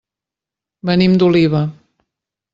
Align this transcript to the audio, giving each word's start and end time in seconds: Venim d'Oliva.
Venim 0.91 1.19
d'Oliva. 1.23 1.63